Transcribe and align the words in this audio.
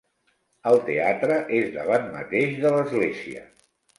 El 0.71 0.79
teatre 0.87 1.35
és 1.59 1.69
davant 1.77 2.09
mateix 2.15 2.57
de 2.65 2.75
l'església. 2.79 3.45